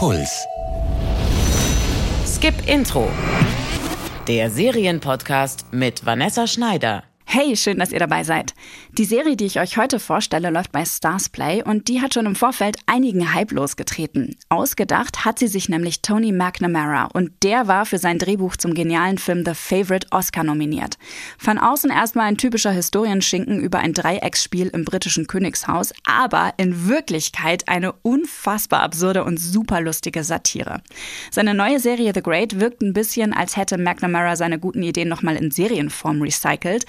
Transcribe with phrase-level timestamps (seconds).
[0.00, 0.46] Puls.
[2.24, 3.06] Skip Intro.
[4.26, 7.02] Der Serienpodcast mit Vanessa Schneider.
[7.32, 8.54] Hey, schön, dass ihr dabei seid.
[8.98, 12.26] Die Serie, die ich euch heute vorstelle, läuft bei Stars Play und die hat schon
[12.26, 14.34] im Vorfeld einigen Hype losgetreten.
[14.48, 19.16] Ausgedacht hat sie sich nämlich Tony McNamara und der war für sein Drehbuch zum genialen
[19.16, 20.98] Film The Favorite Oscar nominiert.
[21.38, 27.68] Von außen erstmal ein typischer Historienschinken über ein Dreiecksspiel im britischen Königshaus, aber in Wirklichkeit
[27.68, 30.82] eine unfassbar absurde und super lustige Satire.
[31.30, 35.36] Seine neue Serie The Great wirkt ein bisschen, als hätte McNamara seine guten Ideen nochmal
[35.36, 36.86] in Serienform recycelt.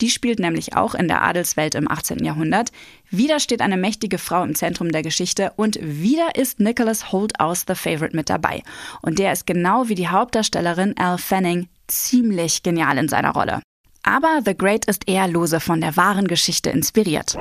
[0.00, 2.24] Die spielt nämlich auch in der Adelswelt im 18.
[2.24, 2.70] Jahrhundert.
[3.10, 7.64] Wieder steht eine mächtige Frau im Zentrum der Geschichte und wieder ist Nicholas Holt aus
[7.66, 8.62] The Favorite mit dabei.
[9.02, 13.62] Und der ist genau wie die Hauptdarstellerin Al Fanning ziemlich genial in seiner Rolle.
[14.02, 17.36] Aber The Great ist eher lose von der wahren Geschichte inspiriert.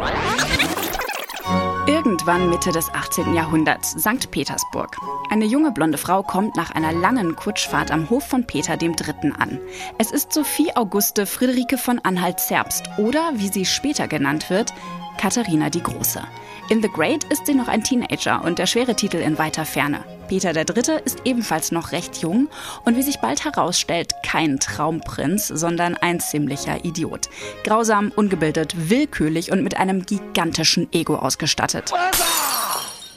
[1.89, 3.33] Irgendwann Mitte des 18.
[3.33, 4.29] Jahrhunderts, St.
[4.29, 4.95] Petersburg.
[5.31, 9.33] Eine junge blonde Frau kommt nach einer langen Kutschfahrt am Hof von Peter III.
[9.39, 9.59] an.
[9.97, 14.71] Es ist Sophie Auguste Friederike von Anhalt-Zerbst oder, wie sie später genannt wird,
[15.19, 16.23] Katharina die Große.
[16.69, 20.05] In The Great ist sie noch ein Teenager und der schwere Titel in weiter Ferne.
[20.29, 21.01] Peter III.
[21.03, 22.47] ist ebenfalls noch recht jung
[22.85, 27.29] und wie sich bald herausstellt, kein Traumprinz, sondern ein ziemlicher Idiot.
[27.65, 31.91] Grausam, ungebildet, willkürlich und mit einem gigantischen Ego ausgestattet.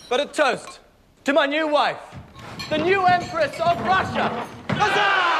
[0.09, 0.81] But a toast
[1.25, 2.01] to my new wife,
[2.69, 4.33] the new Empress of Russia.
[4.71, 5.32] It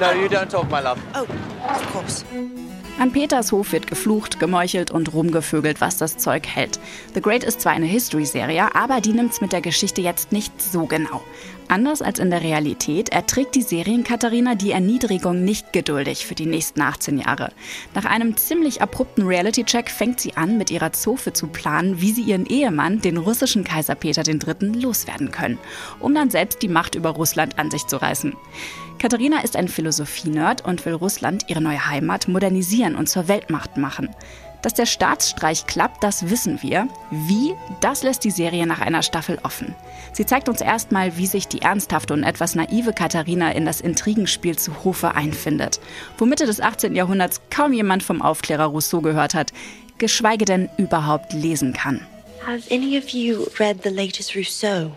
[0.00, 1.00] No, you don't talk, my love.
[1.14, 1.26] Oh,
[1.68, 2.24] of course.
[3.00, 6.78] An Peters Hof wird geflucht, gemeuchelt und rumgevögelt, was das Zeug hält.
[7.14, 10.86] The Great ist zwar eine History-Serie, aber die nimmt's mit der Geschichte jetzt nicht so
[10.86, 11.22] genau.
[11.68, 16.80] Anders als in der Realität erträgt die Serien-Katharina die Erniedrigung nicht geduldig für die nächsten
[16.80, 17.52] 18 Jahre.
[17.94, 22.22] Nach einem ziemlich abrupten Reality-Check fängt sie an, mit ihrer Zofe zu planen, wie sie
[22.22, 25.58] ihren Ehemann, den russischen Kaiser Peter III., loswerden können,
[26.00, 28.34] um dann selbst die Macht über Russland an sich zu reißen.
[28.98, 34.08] Katharina ist ein Philosophie-Nerd und will Russland, ihre neue Heimat, modernisieren und zur Weltmacht machen.
[34.62, 36.88] Dass der Staatsstreich klappt, das wissen wir.
[37.10, 37.54] Wie?
[37.80, 39.74] Das lässt die Serie nach einer Staffel offen.
[40.12, 44.58] Sie zeigt uns erstmal, wie sich die ernsthafte und etwas naive Katharina in das Intrigenspiel
[44.58, 45.80] zu Hofe einfindet.
[46.16, 46.96] Wo Mitte des 18.
[46.96, 49.52] Jahrhunderts kaum jemand vom Aufklärer Rousseau gehört hat,
[49.98, 52.04] geschweige denn überhaupt lesen kann.
[52.46, 54.92] Have any of you read the latest Rousseau,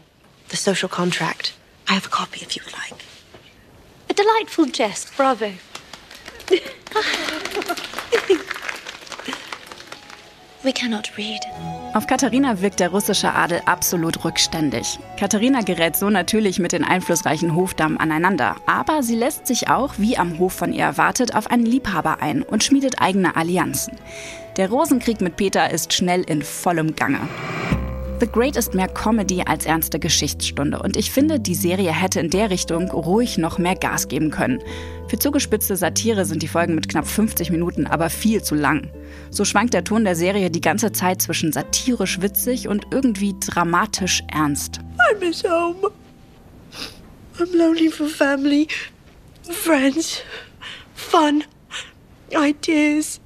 [0.49, 1.53] The Social Contract?
[1.89, 2.95] I have a copy if you would like.
[4.09, 5.51] A delightful jest, bravo.
[10.63, 11.41] We cannot read.
[11.95, 14.99] Auf Katharina wirkt der russische Adel absolut rückständig.
[15.19, 20.17] Katharina gerät so natürlich mit den einflussreichen Hofdamen aneinander, aber sie lässt sich auch, wie
[20.17, 23.97] am Hof von ihr erwartet, auf einen Liebhaber ein und schmiedet eigene Allianzen.
[24.57, 27.21] Der Rosenkrieg mit Peter ist schnell in vollem Gange.
[28.21, 32.29] The Great ist mehr Comedy als ernste Geschichtsstunde und ich finde, die Serie hätte in
[32.29, 34.59] der Richtung ruhig noch mehr Gas geben können.
[35.07, 38.91] Für zugespitzte Satire sind die Folgen mit knapp 50 Minuten aber viel zu lang.
[39.31, 44.21] So schwankt der Ton der Serie die ganze Zeit zwischen satirisch witzig und irgendwie dramatisch
[44.31, 44.81] ernst.
[44.99, 45.89] I miss home.
[47.39, 48.67] I'm lonely for family,
[49.49, 50.21] friends,
[50.93, 51.43] fun,
[52.31, 53.19] ideas,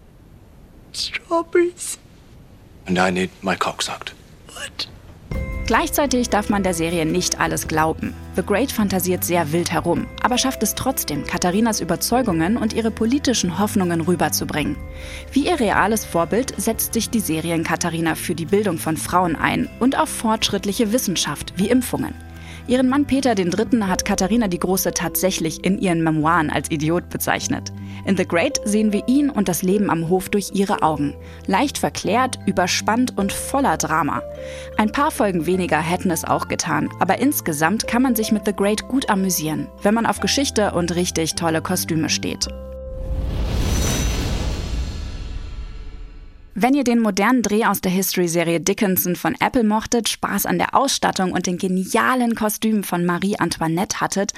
[0.94, 2.00] strawberries.
[2.86, 4.16] And I need my cock sucked.
[4.56, 4.90] What?
[5.66, 8.14] Gleichzeitig darf man der Serie nicht alles glauben.
[8.36, 13.58] The Great fantasiert sehr wild herum, aber schafft es trotzdem, Katharinas Überzeugungen und ihre politischen
[13.58, 14.76] Hoffnungen rüberzubringen.
[15.32, 19.68] Wie ihr reales Vorbild setzt sich die Serien Katharina für die Bildung von Frauen ein
[19.80, 22.14] und auf fortschrittliche Wissenschaft wie Impfungen.
[22.68, 23.81] Ihren Mann Peter III.
[23.81, 27.72] hat Katharina die Große tatsächlich in ihren Memoiren als Idiot bezeichnet.
[28.06, 31.16] In The Great sehen wir ihn und das Leben am Hof durch ihre Augen.
[31.46, 34.24] Leicht verklärt, überspannt und voller Drama.
[34.78, 38.56] Ein paar Folgen weniger hätten es auch getan, aber insgesamt kann man sich mit The
[38.56, 42.47] Great gut amüsieren, wenn man auf Geschichte und richtig tolle Kostüme steht.
[46.58, 50.74] Wenn ihr den modernen Dreh aus der History-Serie Dickinson von Apple mochtet, Spaß an der
[50.74, 54.32] Ausstattung und den genialen Kostümen von Marie Antoinette hattet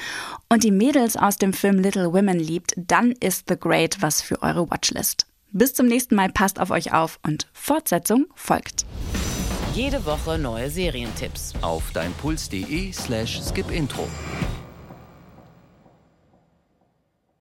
[0.49, 4.41] und die Mädels aus dem Film Little Women liebt, dann ist The Great was für
[4.41, 5.27] eure Watchlist.
[5.51, 8.87] Bis zum nächsten Mal, passt auf euch auf und Fortsetzung folgt.
[9.75, 11.53] Jede Woche neue Serientipps.
[11.61, 14.07] Auf deinpuls.de slash skipintro.